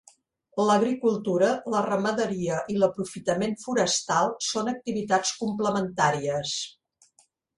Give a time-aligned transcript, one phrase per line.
[0.67, 6.57] L'agricultura, la ramaderia i l'aprofitament forestal són activitats complementàries.